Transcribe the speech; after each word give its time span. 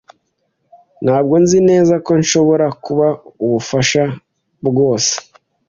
Ntabwo 1.03 1.33
nzi 1.43 1.57
neza 1.69 1.93
ko 2.05 2.11
nshobora 2.21 2.67
kuba 2.83 3.07
ubufasha 3.45 4.03
bwose. 4.67 5.13